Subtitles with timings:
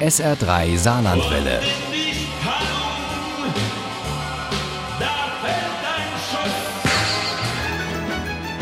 [0.00, 1.60] SR3 Saarlandwelle.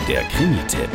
[0.07, 0.91] Der Krimi-Tipp.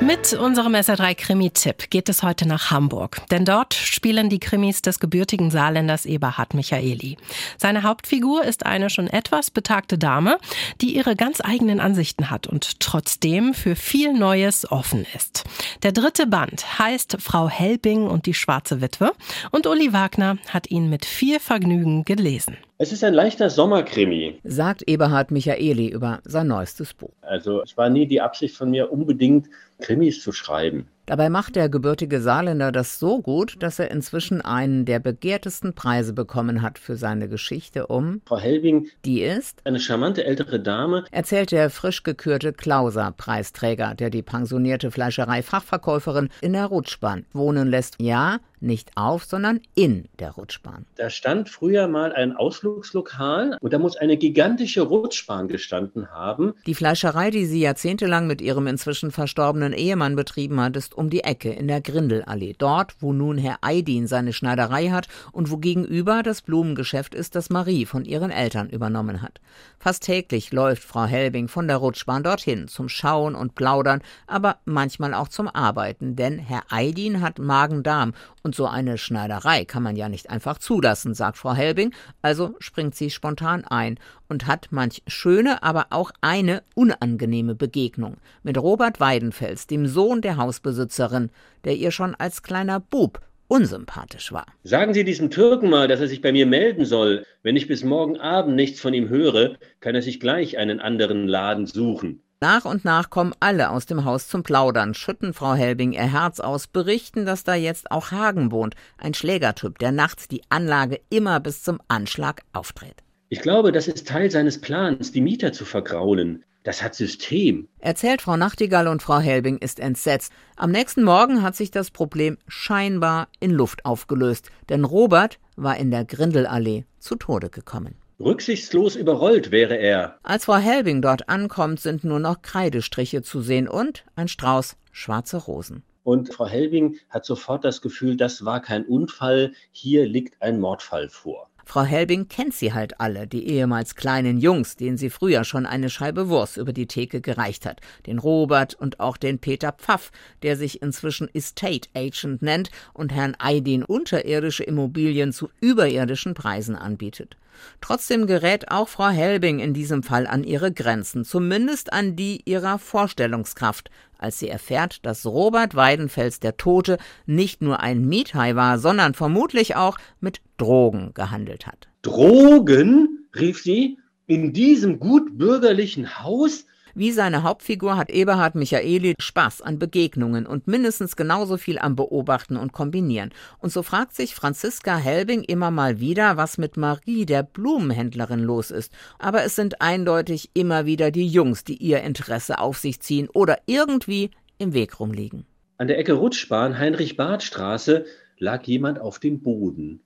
[0.00, 3.22] Mit unserem SR3 Krimi-Tipp geht es heute nach Hamburg.
[3.30, 7.16] Denn dort spielen die Krimis des gebürtigen Saarländers Eberhard Michaeli.
[7.56, 10.38] Seine Hauptfigur ist eine schon etwas betagte Dame,
[10.80, 15.44] die ihre ganz eigenen Ansichten hat und trotzdem für viel Neues offen ist.
[15.82, 19.12] Der dritte Band heißt Frau Helbing und die schwarze Witwe
[19.50, 22.56] und Uli Wagner hat ihn mit viel Vergnügen gelesen.
[22.78, 27.14] Es ist ein leichter Sommerkrimi, sagt Eberhard Michaeli über sein neuestes Buch.
[27.22, 29.48] Also es war nie die Absicht von mir, unbedingt
[29.80, 30.86] Krimis zu schreiben.
[31.06, 36.12] Dabei macht der gebürtige Saarländer das so gut, dass er inzwischen einen der begehrtesten Preise
[36.12, 41.52] bekommen hat für seine Geschichte um Frau Helbing, die ist eine charmante ältere Dame, erzählt
[41.52, 47.96] der frisch gekürte Klauser-Preisträger, der die pensionierte Fleischerei-Fachverkäuferin in der Rutschbahn wohnen lässt.
[48.00, 50.86] Ja, nicht auf, sondern in der Rutschbahn.
[50.96, 56.54] Da stand früher mal ein Ausflugslokal und da muss eine gigantische Rutschbahn gestanden haben.
[56.66, 61.24] Die Fleischerei, die sie jahrzehntelang mit ihrem inzwischen verstorbenen Ehemann betrieben hat, ist um die
[61.24, 62.54] Ecke in der Grindelallee.
[62.56, 67.50] Dort, wo nun Herr Eidin seine Schneiderei hat und wo gegenüber das Blumengeschäft ist, das
[67.50, 69.40] Marie von ihren Eltern übernommen hat.
[69.78, 75.14] Fast täglich läuft Frau Helbing von der Rutschbahn dorthin zum Schauen und Plaudern, aber manchmal
[75.14, 78.14] auch zum Arbeiten, denn Herr Eidin hat Magen-Darm
[78.46, 82.94] und so eine Schneiderei kann man ja nicht einfach zulassen, sagt Frau Helbing, also springt
[82.94, 89.66] sie spontan ein und hat manch schöne, aber auch eine unangenehme Begegnung mit Robert Weidenfels,
[89.66, 91.30] dem Sohn der Hausbesitzerin,
[91.64, 94.46] der ihr schon als kleiner Bub unsympathisch war.
[94.62, 97.26] Sagen Sie diesem Türken mal, dass er sich bei mir melden soll.
[97.42, 101.26] Wenn ich bis morgen Abend nichts von ihm höre, kann er sich gleich einen anderen
[101.26, 102.22] Laden suchen.
[102.42, 106.38] Nach und nach kommen alle aus dem Haus zum Plaudern, schütten Frau Helbing ihr Herz
[106.38, 111.40] aus, berichten, dass da jetzt auch Hagen wohnt, ein Schlägertyp, der nachts die Anlage immer
[111.40, 113.02] bis zum Anschlag aufdreht.
[113.30, 116.44] Ich glaube, das ist Teil seines Plans, die Mieter zu vergraulen.
[116.62, 117.68] Das hat System.
[117.78, 120.30] Erzählt Frau Nachtigall und Frau Helbing ist entsetzt.
[120.56, 125.90] Am nächsten Morgen hat sich das Problem scheinbar in Luft aufgelöst, denn Robert war in
[125.90, 127.94] der Grindelallee zu Tode gekommen.
[128.18, 130.18] Rücksichtslos überrollt wäre er.
[130.22, 135.36] Als Frau Helbing dort ankommt, sind nur noch Kreidestriche zu sehen und ein Strauß schwarze
[135.36, 135.82] Rosen.
[136.02, 141.10] Und Frau Helbing hat sofort das Gefühl, das war kein Unfall, hier liegt ein Mordfall
[141.10, 141.50] vor.
[141.66, 145.90] Frau Helbing kennt sie halt alle, die ehemals kleinen Jungs, denen sie früher schon eine
[145.90, 147.80] Scheibe Wurst über die Theke gereicht hat.
[148.06, 150.10] Den Robert und auch den Peter Pfaff,
[150.42, 157.36] der sich inzwischen Estate Agent nennt und Herrn Eidin unterirdische Immobilien zu überirdischen Preisen anbietet.
[157.80, 162.78] Trotzdem gerät auch Frau Helbing in diesem Fall an ihre Grenzen, zumindest an die ihrer
[162.78, 169.14] Vorstellungskraft, als sie erfährt, dass Robert Weidenfels der Tote nicht nur ein Miethai war, sondern
[169.14, 171.88] vermutlich auch mit Drogen gehandelt hat.
[172.02, 173.28] Drogen?
[173.34, 173.98] rief sie.
[174.26, 176.66] In diesem gutbürgerlichen Haus?
[176.98, 182.56] Wie seine Hauptfigur hat Eberhard Michaeli Spaß an Begegnungen und mindestens genauso viel am Beobachten
[182.56, 183.34] und Kombinieren.
[183.58, 188.70] Und so fragt sich Franziska Helbing immer mal wieder, was mit Marie, der Blumenhändlerin, los
[188.70, 188.94] ist.
[189.18, 193.58] Aber es sind eindeutig immer wieder die Jungs, die ihr Interesse auf sich ziehen oder
[193.66, 195.44] irgendwie im Weg rumliegen.
[195.76, 198.06] An der Ecke Rutschbahn, Heinrich-Barth-Straße,
[198.38, 200.00] lag jemand auf dem Boden.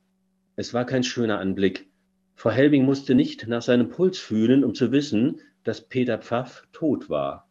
[0.56, 1.86] Es war kein schöner Anblick.
[2.34, 7.08] Frau Helbing musste nicht nach seinem Puls fühlen, um zu wissen, dass Peter Pfaff tot
[7.08, 7.46] war.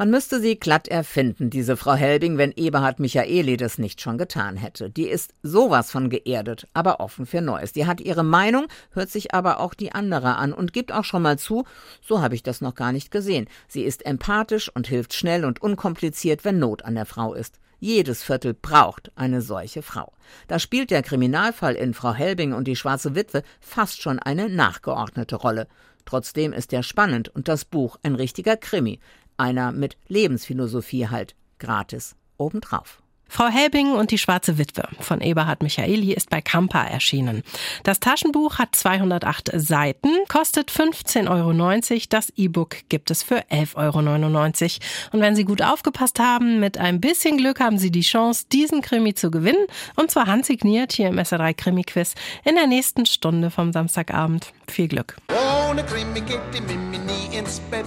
[0.00, 4.56] Man müsste sie glatt erfinden, diese Frau Helbing, wenn Eberhard Michaeli das nicht schon getan
[4.56, 4.88] hätte.
[4.88, 7.74] Die ist sowas von geerdet, aber offen für Neues.
[7.74, 11.20] Die hat ihre Meinung, hört sich aber auch die andere an und gibt auch schon
[11.20, 11.64] mal zu,
[12.00, 13.46] so habe ich das noch gar nicht gesehen.
[13.68, 17.60] Sie ist empathisch und hilft schnell und unkompliziert, wenn Not an der Frau ist.
[17.78, 20.14] Jedes Viertel braucht eine solche Frau.
[20.48, 25.36] Da spielt der Kriminalfall in Frau Helbing und die schwarze Witwe fast schon eine nachgeordnete
[25.36, 25.66] Rolle.
[26.04, 29.00] Trotzdem ist er spannend und das Buch ein richtiger Krimi.
[29.36, 31.34] Einer mit Lebensphilosophie halt.
[31.58, 32.99] Gratis obendrauf.
[33.30, 37.44] Frau Helbing und die schwarze Witwe von Eberhard Michaeli ist bei Kampa erschienen.
[37.84, 42.00] Das Taschenbuch hat 208 Seiten, kostet 15,90 Euro.
[42.10, 45.12] Das E-Book gibt es für 11,99 Euro.
[45.12, 48.82] Und wenn Sie gut aufgepasst haben, mit ein bisschen Glück haben Sie die Chance, diesen
[48.82, 49.66] Krimi zu gewinnen.
[49.94, 54.52] Und zwar handsigniert hier im SR3 Krimi Quiz in der nächsten Stunde vom Samstagabend.
[54.66, 55.16] Viel Glück.
[55.70, 57.86] Ohne Krimi geht die Mimi nie ins Bett.